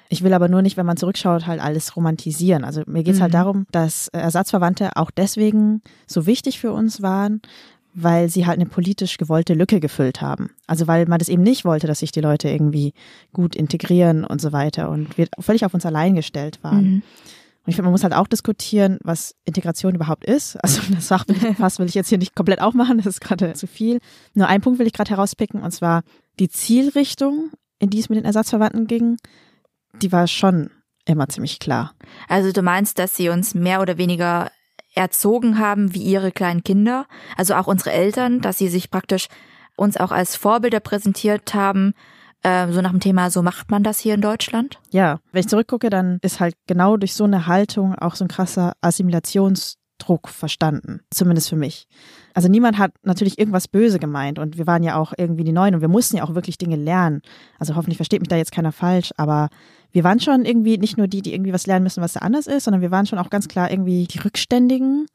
[0.08, 2.64] Ich will aber nur nicht, wenn man zurückschaut, halt alles romantisieren.
[2.64, 3.36] Also mir geht's halt Mhm.
[3.36, 7.42] darum, dass äh, Ersatzverwandte auch deswegen so wichtig für uns waren,
[7.94, 10.50] weil sie halt eine politisch gewollte Lücke gefüllt haben.
[10.66, 12.94] Also weil man das eben nicht wollte, dass sich die Leute irgendwie
[13.32, 16.84] gut integrieren und so weiter und wir völlig auf uns allein gestellt waren.
[16.84, 17.02] Mhm.
[17.68, 20.56] Und ich finde, man muss halt auch diskutieren, was Integration überhaupt ist.
[20.62, 23.98] Also das Fachfass will ich jetzt hier nicht komplett aufmachen, das ist gerade zu viel.
[24.32, 26.00] Nur einen Punkt will ich gerade herauspicken, und zwar
[26.38, 29.18] die Zielrichtung, in die es mit den Ersatzverwandten ging,
[30.00, 30.70] die war schon
[31.04, 31.92] immer ziemlich klar.
[32.26, 34.50] Also du meinst, dass sie uns mehr oder weniger
[34.94, 37.04] erzogen haben wie ihre kleinen Kinder,
[37.36, 39.28] also auch unsere Eltern, dass sie sich praktisch
[39.76, 41.92] uns auch als Vorbilder präsentiert haben,
[42.42, 44.78] äh, so nach dem Thema, so macht man das hier in Deutschland?
[44.90, 48.28] Ja, wenn ich zurückgucke, dann ist halt genau durch so eine Haltung auch so ein
[48.28, 51.00] krasser Assimilationsdruck verstanden.
[51.10, 51.88] Zumindest für mich.
[52.34, 55.74] Also niemand hat natürlich irgendwas böse gemeint und wir waren ja auch irgendwie die Neuen
[55.74, 57.22] und wir mussten ja auch wirklich Dinge lernen.
[57.58, 59.48] Also hoffentlich versteht mich da jetzt keiner falsch, aber
[59.90, 62.46] wir waren schon irgendwie nicht nur die, die irgendwie was lernen müssen, was da anders
[62.46, 65.06] ist, sondern wir waren schon auch ganz klar irgendwie die Rückständigen,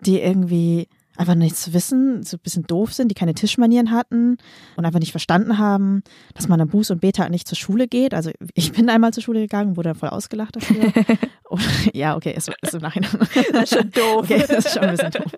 [0.00, 4.36] die irgendwie einfach nichts wissen, so ein bisschen doof sind, die keine Tischmanieren hatten
[4.76, 6.02] und einfach nicht verstanden haben,
[6.34, 8.14] dass man am Buß und Beta nicht zur Schule geht.
[8.14, 10.92] Also ich bin einmal zur Schule gegangen, wurde dann voll ausgelacht dafür.
[11.46, 13.10] Und, ja, okay, ist, ist im Nachhinein.
[13.52, 14.24] Das ist schon doof.
[14.24, 15.32] Okay, das ist schon ein bisschen doof.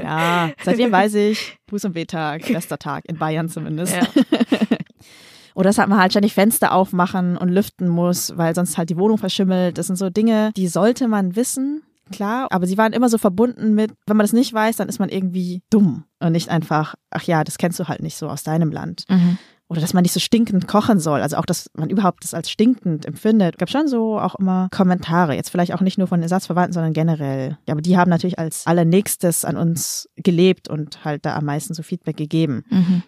[0.00, 3.96] Ja, seitdem weiß ich, Buß und Beta, bester Tag, in Bayern zumindest.
[3.96, 4.02] Ja.
[5.54, 9.18] Oder dass man halt ständig Fenster aufmachen und lüften muss, weil sonst halt die Wohnung
[9.18, 9.78] verschimmelt.
[9.78, 12.48] Das sind so Dinge, die sollte man wissen, klar.
[12.50, 15.08] Aber sie waren immer so verbunden mit, wenn man das nicht weiß, dann ist man
[15.08, 18.70] irgendwie dumm und nicht einfach, ach ja, das kennst du halt nicht so aus deinem
[18.70, 19.04] Land.
[19.08, 19.38] Mhm.
[19.68, 21.22] Oder dass man nicht so stinkend kochen soll.
[21.22, 23.56] Also auch, dass man überhaupt das als stinkend empfindet.
[23.56, 25.36] Gab schon so auch immer Kommentare.
[25.36, 27.56] Jetzt vielleicht auch nicht nur von Ersatzverwandten, sondern generell.
[27.68, 31.72] Ja, aber die haben natürlich als allernächstes an uns gelebt und halt da am meisten
[31.72, 32.64] so Feedback gegeben.
[32.68, 33.02] Mhm.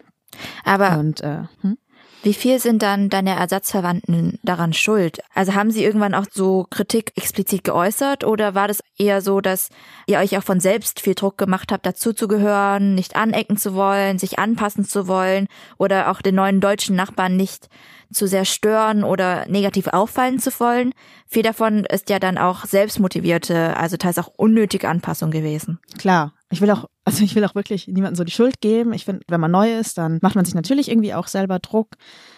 [0.64, 1.78] Aber Und äh, hm?
[2.22, 5.18] Wie viel sind dann deine Ersatzverwandten daran schuld?
[5.34, 9.70] Also haben sie irgendwann auch so Kritik explizit geäußert oder war das eher so, dass
[10.06, 14.38] ihr euch auch von selbst viel Druck gemacht habt, dazuzugehören, nicht anecken zu wollen, sich
[14.38, 17.68] anpassen zu wollen oder auch den neuen deutschen Nachbarn nicht
[18.12, 20.92] zu sehr stören oder negativ auffallen zu wollen?
[21.26, 25.80] Viel davon ist ja dann auch selbstmotivierte, also teils auch unnötige Anpassung gewesen.
[25.98, 28.92] klar, ich will auch, also ich will auch wirklich niemandem so die Schuld geben.
[28.92, 31.88] Ich finde, wenn man neu ist, dann macht man sich natürlich irgendwie auch selber Druck.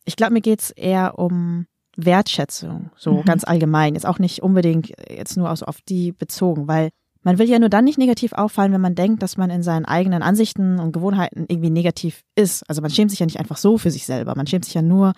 [0.05, 3.25] Ich glaube, mir geht's eher um Wertschätzung, so Mhm.
[3.25, 3.95] ganz allgemein.
[3.95, 6.91] Jetzt auch nicht unbedingt jetzt nur auf die bezogen, weil
[7.23, 9.87] man will ja nur dann nicht negativ auffallen, wenn man denkt, dass man in seinen
[9.87, 12.69] eigenen Ansichten und Gewohnheiten irgendwie negativ ist.
[12.69, 14.35] Also man schämt sich ja nicht einfach so für sich selber.
[14.37, 15.15] Man schämt sich ja nur,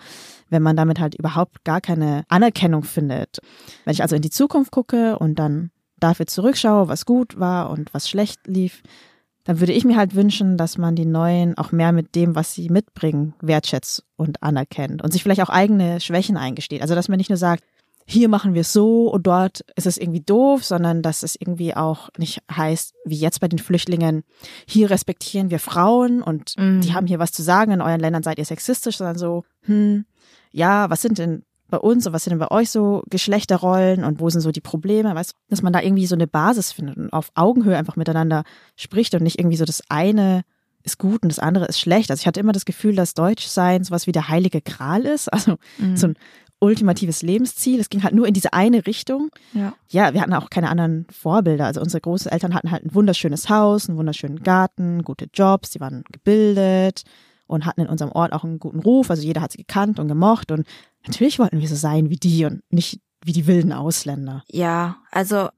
[0.49, 3.39] wenn man damit halt überhaupt gar keine Anerkennung findet.
[3.83, 7.93] Wenn ich also in die Zukunft gucke und dann dafür zurückschaue, was gut war und
[7.93, 8.83] was schlecht lief,
[9.43, 12.53] dann würde ich mir halt wünschen, dass man die Neuen auch mehr mit dem, was
[12.53, 16.81] sie mitbringen, wertschätzt und anerkennt und sich vielleicht auch eigene Schwächen eingesteht.
[16.81, 17.63] Also dass man nicht nur sagt,
[18.09, 21.75] hier machen wir es so und dort ist es irgendwie doof, sondern dass es irgendwie
[21.75, 24.23] auch nicht heißt, wie jetzt bei den Flüchtlingen,
[24.65, 26.81] hier respektieren wir Frauen und Mhm.
[26.81, 30.05] die haben hier was zu sagen, in euren Ländern seid ihr sexistisch, sondern so, hm,
[30.51, 34.19] ja, was sind denn bei uns und was sind denn bei euch so Geschlechterrollen und
[34.19, 36.97] wo sind so die Probleme, weißt du, dass man da irgendwie so eine Basis findet
[36.97, 38.43] und auf Augenhöhe einfach miteinander
[38.75, 40.43] spricht und nicht irgendwie so das eine
[40.83, 42.09] ist gut und das andere ist schlecht.
[42.09, 45.57] Also ich hatte immer das Gefühl, dass Deutschsein sowas wie der heilige Gral ist, also
[45.77, 45.97] Mhm.
[45.97, 46.15] so ein
[46.59, 47.79] ultimatives Lebensziel.
[47.79, 49.29] Es ging halt nur in diese eine Richtung.
[49.53, 49.73] Ja.
[49.89, 51.65] Ja, wir hatten auch keine anderen Vorbilder.
[51.67, 56.03] Also unsere Großeltern hatten halt ein wunderschönes Haus, einen wunderschönen Garten, gute Jobs, die waren
[56.11, 57.03] gebildet
[57.45, 59.09] und hatten in unserem Ort auch einen guten Ruf.
[59.11, 60.65] Also jeder hat sie gekannt und gemocht und
[61.07, 64.43] natürlich wollten wir so sein wie die und nicht wie die wilden Ausländer.
[64.49, 65.49] Ja, also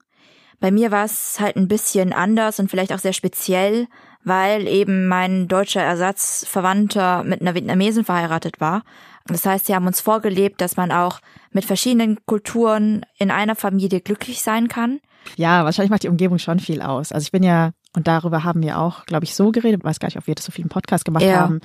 [0.60, 3.86] bei mir war es halt ein bisschen anders und vielleicht auch sehr speziell,
[4.24, 8.82] weil eben mein deutscher Ersatzverwandter mit einer Vietnamesin verheiratet war.
[9.26, 11.20] Das heißt, sie haben uns vorgelebt, dass man auch
[11.52, 15.00] mit verschiedenen Kulturen in einer Familie glücklich sein kann.
[15.36, 17.12] Ja, wahrscheinlich macht die Umgebung schon viel aus.
[17.12, 20.08] Also ich bin ja, und darüber haben wir auch, glaube ich, so geredet, weiß gar
[20.08, 21.40] nicht, ob wir das so viel im Podcast gemacht Ja.
[21.40, 21.60] haben.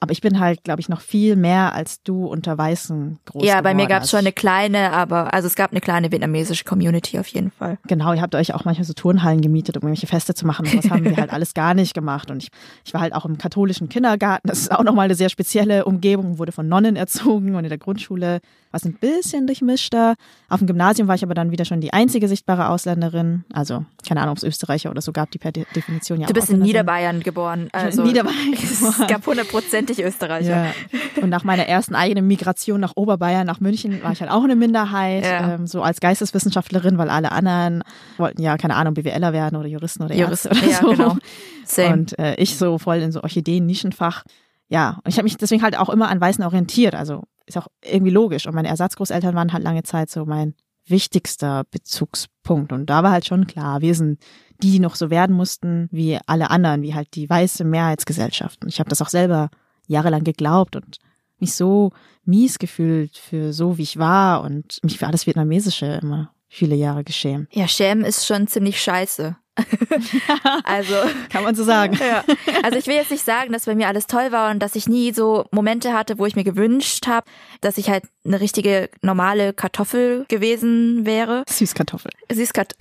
[0.00, 3.60] Aber ich bin halt, glaube ich, noch viel mehr als du unter Weißen groß ja,
[3.60, 6.64] bei mir gab es Also schon eine kleine, aber also es gab eine kleine vietnamesische
[6.64, 7.78] Community auf jeden Fall.
[7.88, 10.66] Genau, ihr habt euch auch manchmal so Turnhallen gemietet, um irgendwelche Feste zu machen.
[10.66, 12.30] Und das haben wir halt alles gar nicht gemacht.
[12.30, 12.48] Und ich,
[12.84, 14.46] ich war halt auch im katholischen Kindergarten.
[14.46, 17.78] Das ist auch nochmal eine sehr spezielle Umgebung, wurde von Nonnen erzogen und in der
[17.78, 20.14] Grundschule war es ein bisschen durchmischter.
[20.50, 23.44] Auf dem Gymnasium war ich aber dann wieder schon die einzige sichtbare Ausländerin.
[23.52, 26.34] Also, keine Ahnung, ob es Österreicher oder so gab, die per De Definition ja Du
[26.34, 26.60] bist in.
[26.60, 27.68] Niederbayern geboren.
[27.72, 29.06] Also Niederbayern Es geboren.
[29.08, 29.22] gab
[29.88, 30.66] hundertprozentig Österreicher.
[30.66, 31.22] Ja.
[31.22, 34.56] Und nach meiner ersten eigenen Migration nach Oberbayern, nach München, war ich halt auch eine
[34.56, 35.54] Minderheit, Ja.
[35.54, 37.82] ähm, so als Geisteswissenschaftlerin, weil alle anderen
[38.16, 40.90] wollten ja, keine Ahnung, BWLer werden oder Juristen oder Jurist, Ärzte oder ja, so.
[40.90, 41.16] genau.
[41.64, 41.92] Same.
[41.92, 44.24] Und äh, ich so voll in so Orchideen-Nischenfach.
[44.68, 46.94] Ja, und ich habe mich deswegen halt auch immer an Weißen orientiert.
[46.94, 48.46] Also ist auch irgendwie logisch.
[48.46, 50.54] Und meine Ersatzgroßeltern waren halt lange Zeit so mein
[50.86, 52.72] wichtigster Bezugspunkt.
[52.72, 54.20] Und da war halt schon klar, wir sind
[54.62, 58.62] die, die noch so werden mussten wie alle anderen, wie halt die weiße Mehrheitsgesellschaft.
[58.62, 59.50] Und ich habe das auch selber
[59.88, 60.98] jahrelang geglaubt und
[61.38, 61.90] mich so
[62.24, 67.04] mies gefühlt für so, wie ich war und mich für alles Vietnamesische immer viele Jahre
[67.04, 67.48] geschämt.
[67.52, 69.36] Ja, Schämen ist schon ziemlich scheiße.
[70.64, 70.94] also,
[71.30, 71.98] Kann man so sagen.
[72.00, 72.24] ja.
[72.62, 74.88] Also ich will jetzt nicht sagen, dass bei mir alles toll war und dass ich
[74.88, 77.26] nie so Momente hatte, wo ich mir gewünscht habe,
[77.60, 81.44] dass ich halt eine richtige normale Kartoffel gewesen wäre.
[81.48, 82.10] Süßkartoffel.
[82.30, 82.74] Süßkat.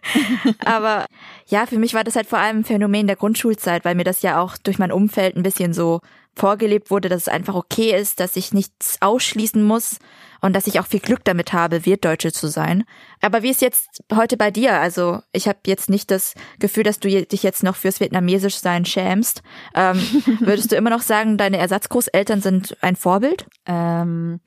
[0.64, 1.06] Aber
[1.46, 4.22] ja, für mich war das halt vor allem ein Phänomen der Grundschulzeit, weil mir das
[4.22, 6.00] ja auch durch mein Umfeld ein bisschen so
[6.34, 9.98] vorgelebt wurde, dass es einfach okay ist, dass ich nichts ausschließen muss
[10.40, 12.84] und dass ich auch viel Glück damit habe, Wirtdeutsche zu sein.
[13.20, 14.80] Aber wie ist jetzt heute bei dir?
[14.80, 19.42] Also ich habe jetzt nicht das Gefühl, dass du dich jetzt noch fürs Vietnamesischsein schämst.
[19.74, 19.98] Ähm,
[20.40, 23.46] würdest du immer noch sagen, deine Ersatzgroßeltern sind ein Vorbild?
[23.66, 24.40] Ähm,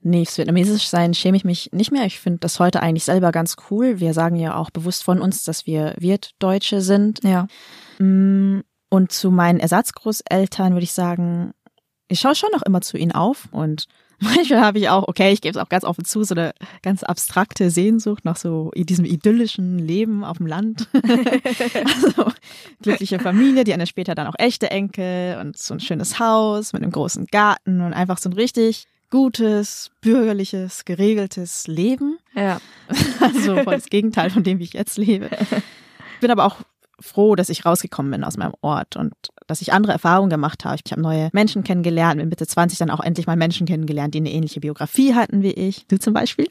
[0.00, 2.04] nee, fürs Vietnamesisch sein schäme ich mich nicht mehr.
[2.04, 4.00] Ich finde das heute eigentlich selber ganz cool.
[4.00, 7.22] Wir sagen ja auch bewusst von uns, dass wir Wirtdeutsche sind.
[7.24, 7.46] Ja.
[7.98, 11.52] Mm, Und zu meinen Ersatzgroßeltern würde ich sagen,
[12.08, 13.86] ich schaue schon noch immer zu ihnen auf und
[14.20, 17.02] manchmal habe ich auch, okay, ich gebe es auch ganz offen zu, so eine ganz
[17.02, 20.88] abstrakte Sehnsucht nach so diesem idyllischen Leben auf dem Land.
[20.94, 22.32] also
[22.82, 26.82] glückliche Familie, die ja später dann auch echte Enkel und so ein schönes Haus mit
[26.82, 32.18] einem großen Garten und einfach so ein richtig gutes, bürgerliches, geregeltes Leben.
[32.34, 32.60] Ja.
[33.20, 35.30] Also voll das Gegenteil von dem, wie ich jetzt lebe.
[36.20, 36.56] Bin aber auch
[37.00, 39.12] froh, dass ich rausgekommen bin aus meinem Ort und
[39.46, 40.78] dass ich andere Erfahrungen gemacht habe.
[40.84, 44.18] Ich habe neue Menschen kennengelernt, mit Mitte 20 dann auch endlich mal Menschen kennengelernt, die
[44.18, 45.86] eine ähnliche Biografie hatten wie ich.
[45.86, 46.46] Du zum Beispiel.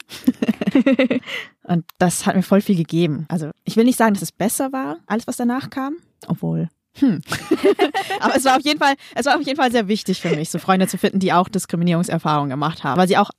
[1.64, 3.26] und das hat mir voll viel gegeben.
[3.28, 6.68] Also ich will nicht sagen, dass es besser war, alles was danach kam, obwohl.
[6.96, 7.22] Hm.
[8.20, 10.50] Aber es war auf jeden Fall, es war auf jeden Fall sehr wichtig für mich,
[10.50, 13.30] so Freunde zu finden, die auch Diskriminierungserfahrungen gemacht haben, weil sie auch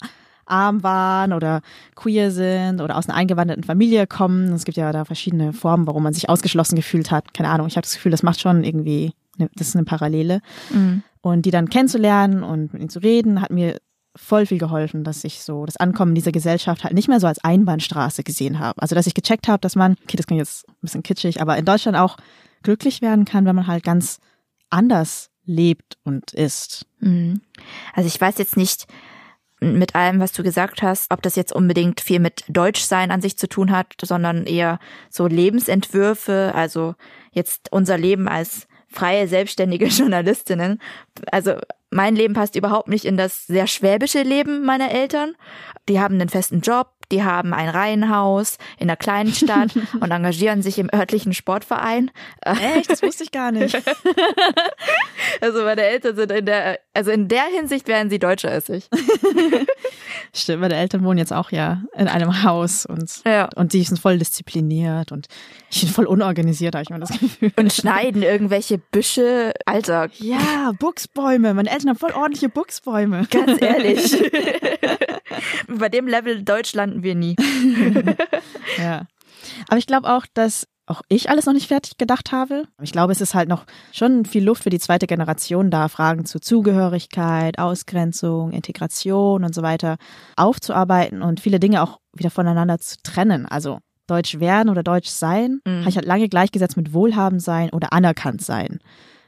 [0.45, 1.61] arm waren oder
[1.95, 4.53] queer sind oder aus einer eingewanderten Familie kommen.
[4.53, 7.33] Es gibt ja da verschiedene Formen, warum man sich ausgeschlossen gefühlt hat.
[7.33, 10.41] Keine Ahnung, ich habe das Gefühl, das macht schon irgendwie, das ist eine Parallele.
[11.21, 13.79] Und die dann kennenzulernen und mit ihnen zu reden, hat mir
[14.15, 17.43] voll viel geholfen, dass ich so das Ankommen dieser Gesellschaft halt nicht mehr so als
[17.43, 18.81] Einbahnstraße gesehen habe.
[18.81, 21.57] Also dass ich gecheckt habe, dass man, okay, das klingt jetzt ein bisschen kitschig, aber
[21.57, 22.17] in Deutschland auch
[22.63, 24.19] glücklich werden kann, wenn man halt ganz
[24.69, 26.85] anders lebt und ist.
[26.99, 27.41] Mhm.
[27.93, 28.85] Also ich weiß jetzt nicht
[29.59, 33.37] mit allem, was du gesagt hast, ob das jetzt unbedingt viel mit Deutschsein an sich
[33.37, 36.95] zu tun hat, sondern eher so Lebensentwürfe, also
[37.31, 40.79] jetzt unser Leben als freie, selbstständige Journalistinnen.
[41.31, 41.55] Also
[41.91, 45.35] mein Leben passt überhaupt nicht in das sehr schwäbische Leben meiner Eltern.
[45.87, 50.61] Die haben einen festen Job, die haben ein Reihenhaus in einer kleinen Stadt und engagieren
[50.61, 52.11] sich im örtlichen Sportverein.
[52.41, 52.89] Echt?
[52.89, 53.77] Das wusste ich gar nicht.
[55.41, 58.87] Also meine Eltern sind in der, also in der Hinsicht wären sie deutscher als ich.
[60.33, 63.49] Stimmt, meine Eltern wohnen jetzt auch ja in einem Haus und, Ja.
[63.55, 65.27] und die sind voll diszipliniert und
[65.71, 67.51] ich bin voll unorganisiert, habe ich mal das Gefühl.
[67.57, 69.53] Und schneiden irgendwelche Büsche.
[69.65, 71.53] Alter, Ja, Buchsbäume.
[71.53, 73.27] Meine Eltern haben voll ordentliche Buchsbäume.
[73.29, 74.15] ganz ehrlich.
[75.67, 77.35] Bei dem Level Deutsch landen wir nie.
[78.77, 79.05] Ja.
[79.67, 82.63] Aber ich glaube auch, dass auch ich alles noch nicht fertig gedacht habe.
[82.81, 86.25] Ich glaube, es ist halt noch schon viel Luft für die zweite Generation da, Fragen
[86.25, 89.97] zu Zugehörigkeit, Ausgrenzung, Integration und so weiter
[90.35, 93.45] aufzuarbeiten und viele Dinge auch wieder voneinander zu trennen.
[93.47, 95.79] Also Deutsch werden oder Deutsch sein, Mhm.
[95.79, 98.79] habe ich halt lange gleichgesetzt mit Wohlhabend sein oder anerkannt sein.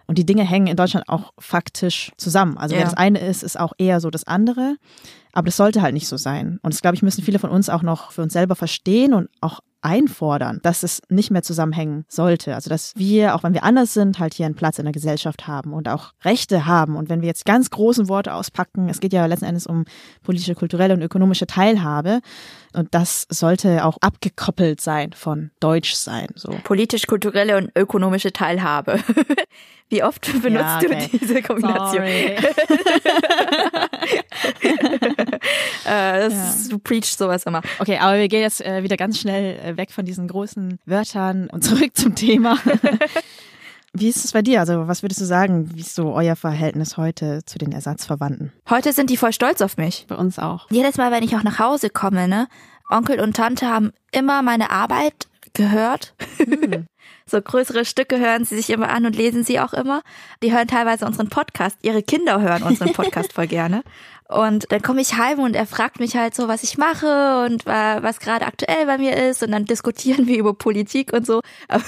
[0.07, 2.57] Und die Dinge hängen in Deutschland auch faktisch zusammen.
[2.57, 2.79] Also Ja.
[2.79, 4.77] wer das eine ist, ist auch eher so das andere.
[5.33, 6.59] Aber das sollte halt nicht so sein.
[6.63, 9.29] Und das, glaube ich, müssen viele von uns auch noch für uns selber verstehen und
[9.41, 12.55] auch einfordern, dass es nicht mehr zusammenhängen sollte.
[12.55, 15.47] Also dass wir, auch wenn wir anders sind, halt hier einen Platz in der Gesellschaft
[15.47, 16.95] haben und auch Rechte haben.
[16.95, 19.85] Und wenn wir jetzt ganz großen Worte auspacken, es geht ja letzten Endes um
[20.23, 22.21] politische, kulturelle und ökonomische Teilhabe.
[22.73, 26.27] Und das sollte auch abgekoppelt sein von Deutsch sein.
[26.35, 26.49] So.
[26.63, 28.99] Politisch-kulturelle und ökonomische Teilhabe.
[29.89, 31.09] Wie oft benutzt Ja, okay.
[31.11, 32.03] du diese Kombination?
[32.03, 32.35] Sorry.
[35.85, 37.61] Äh, das, Du preachst sowas immer.
[37.79, 41.49] Okay, aber wir gehen jetzt äh, wieder ganz schnell äh, weg von diesen großen Wörtern
[41.49, 42.57] und zurück zum Thema.
[43.93, 44.59] Wie ist es bei dir?
[44.59, 48.51] Also, was würdest du sagen, wie ist so euer Verhältnis heute zu den Ersatzverwandten?
[48.69, 50.05] Heute sind die voll stolz auf mich.
[50.07, 50.69] Bei uns auch.
[50.69, 52.47] Jedes Mal, wenn ich auch nach Hause komme, ne,
[52.89, 56.13] Onkel und Tante haben immer meine Arbeit gehört.
[57.29, 60.01] So größere Stücke hören sie sich immer an und lesen sie auch immer.
[60.43, 61.77] Die hören teilweise unseren Podcast.
[61.81, 63.83] Ihre Kinder hören unseren Podcast voll gerne.
[64.29, 67.65] Und dann komme ich heim und er fragt mich halt so, was ich mache und
[67.65, 69.41] wa- was gerade aktuell bei mir ist.
[69.43, 71.41] Und dann diskutieren wir über Politik und so.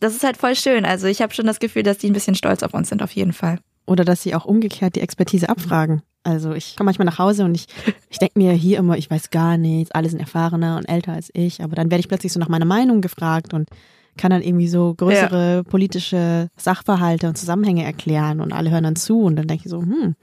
[0.00, 0.84] Das ist halt voll schön.
[0.84, 3.12] Also ich habe schon das Gefühl, dass die ein bisschen stolz auf uns sind, auf
[3.12, 3.60] jeden Fall.
[3.86, 6.02] Oder dass sie auch umgekehrt die Expertise abfragen.
[6.24, 7.66] Also ich komme manchmal nach Hause und ich,
[8.10, 11.30] ich denke mir hier immer, ich weiß gar nichts, alle sind erfahrener und älter als
[11.34, 13.68] ich, aber dann werde ich plötzlich so nach meiner Meinung gefragt und
[14.16, 19.22] kann dann irgendwie so größere politische Sachverhalte und Zusammenhänge erklären und alle hören dann zu
[19.22, 20.14] und dann denke ich so, hm,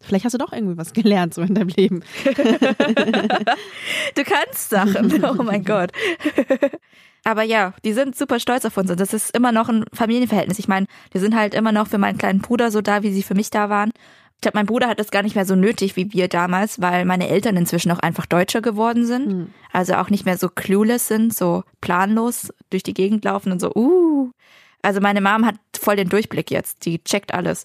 [0.00, 2.02] vielleicht hast du doch irgendwie was gelernt so in deinem Leben.
[4.14, 5.22] Du kannst Sachen.
[5.24, 5.90] Oh mein Gott.
[7.24, 10.58] Aber ja, die sind super stolz auf uns und das ist immer noch ein Familienverhältnis.
[10.58, 13.24] Ich meine, wir sind halt immer noch für meinen kleinen Bruder so da, wie sie
[13.24, 13.90] für mich da waren.
[14.36, 17.04] Ich glaube, mein Bruder hat das gar nicht mehr so nötig wie wir damals, weil
[17.04, 19.52] meine Eltern inzwischen auch einfach Deutscher geworden sind.
[19.72, 23.72] Also auch nicht mehr so clueless sind, so planlos durch die Gegend laufen und so,
[23.74, 24.30] uh.
[24.82, 26.84] Also meine Mom hat voll den Durchblick jetzt.
[26.84, 27.64] Die checkt alles.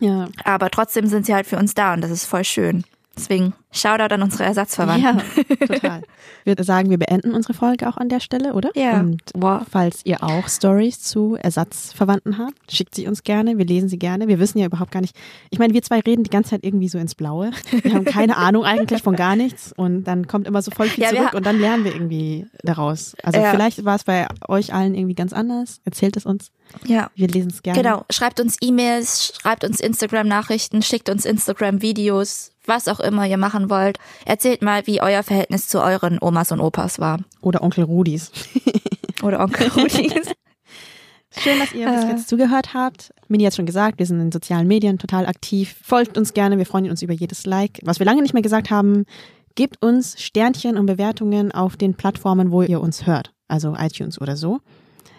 [0.00, 0.28] Ja.
[0.44, 2.84] Aber trotzdem sind sie halt für uns da und das ist voll schön.
[3.16, 5.20] Deswegen Shoutout an unsere Ersatzverwandten.
[5.48, 6.02] Ja, total.
[6.40, 8.70] Ich würde sagen, wir beenden unsere Folge auch an der Stelle, oder?
[8.74, 9.00] Ja.
[9.00, 9.62] Und Wow.
[9.70, 13.58] falls ihr auch Stories zu Ersatzverwandten habt, schickt sie uns gerne.
[13.58, 14.28] Wir lesen sie gerne.
[14.28, 15.16] Wir wissen ja überhaupt gar nicht.
[15.50, 17.50] Ich meine, wir zwei reden die ganze Zeit irgendwie so ins Blaue.
[17.82, 19.72] Wir haben keine Ahnung eigentlich von gar nichts.
[19.76, 22.46] Und dann kommt immer so voll viel Ja, wir zurück und dann lernen wir irgendwie
[22.62, 23.14] daraus.
[23.22, 23.50] Also Ja.
[23.50, 25.80] vielleicht war es bei euch allen irgendwie ganz anders.
[25.84, 26.50] Erzählt es uns.
[26.84, 27.10] Ja.
[27.14, 27.80] Wir lesen es gerne.
[27.82, 33.65] Genau, schreibt uns E-Mails, schreibt uns Instagram-Nachrichten, schickt uns Instagram-Videos, was auch immer ihr machen
[33.70, 33.98] wollt.
[34.24, 37.20] Erzählt mal, wie euer Verhältnis zu euren Omas und Opas war.
[37.40, 38.30] Oder Onkel Rudis.
[39.22, 40.32] Oder Onkel Rudis.
[41.38, 42.08] Schön, dass ihr bis Äh.
[42.10, 43.12] jetzt zugehört habt.
[43.28, 45.76] Mini hat schon gesagt, wir sind in sozialen Medien total aktiv.
[45.82, 47.80] Folgt uns gerne, wir freuen uns über jedes Like.
[47.84, 49.04] Was wir lange nicht mehr gesagt haben,
[49.54, 53.32] gebt uns Sternchen und Bewertungen auf den Plattformen, wo ihr uns hört.
[53.48, 54.60] Also iTunes oder so.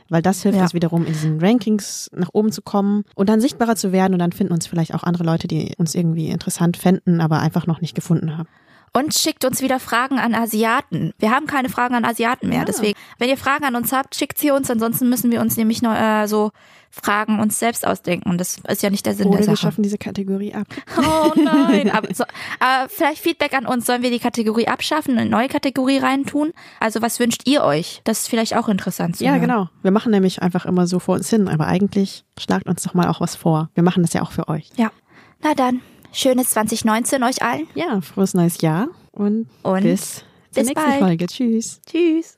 [0.09, 0.63] Weil das hilft Ja.
[0.63, 4.13] uns wiederum, in diesen Rankings nach oben zu kommen und dann sichtbarer zu werden.
[4.13, 7.67] Und dann finden uns vielleicht auch andere Leute, die uns irgendwie interessant fänden, aber einfach
[7.67, 8.47] noch nicht gefunden haben.
[8.93, 11.13] Und schickt uns wieder Fragen an Asiaten.
[11.19, 12.59] Wir haben keine Fragen an Asiaten mehr.
[12.59, 12.65] Ja.
[12.65, 14.71] Deswegen, wenn ihr Fragen an uns habt, schickt sie uns.
[14.71, 16.51] Ansonsten müssen wir uns nämlich noch äh, so
[16.89, 18.29] Fragen uns selbst ausdenken.
[18.29, 19.67] Und das ist ja nicht der Sinn Oder der wir Sache.
[19.67, 20.67] schaffen diese Kategorie ab.
[20.97, 21.89] Oh nein.
[21.91, 22.23] aber, so,
[22.59, 23.85] aber vielleicht Feedback an uns.
[23.85, 26.53] Sollen wir die Kategorie abschaffen, eine neue Kategorie reintun?
[26.79, 28.01] Also was wünscht ihr euch?
[28.03, 29.41] Das ist vielleicht auch interessant zu Ja, hören.
[29.41, 29.69] genau.
[29.83, 33.07] Wir machen nämlich einfach immer so vor uns hin, aber eigentlich schlagt uns doch mal
[33.07, 33.69] auch was vor.
[33.75, 34.69] Wir machen das ja auch für euch.
[34.75, 34.91] Ja.
[35.43, 37.67] Na dann, schönes 2019 euch allen.
[37.75, 40.99] Ja, frohes neues Jahr und, Und bis zur bis nächsten bald.
[40.99, 41.25] Folge.
[41.27, 41.79] Tschüss.
[41.85, 42.35] Tschüss.